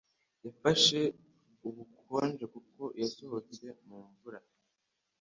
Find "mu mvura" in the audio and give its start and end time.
3.87-4.39